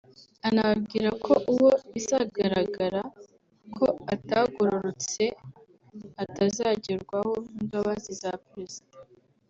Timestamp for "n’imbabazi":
7.53-8.11